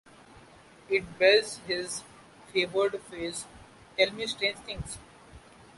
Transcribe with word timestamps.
It 0.89 1.19
bears 1.19 1.57
his 1.67 2.01
favoured 2.51 2.99
phrase 3.03 3.45
"tell 3.95 4.09
me 4.13 4.25
strange 4.25 4.57
things". 4.65 4.97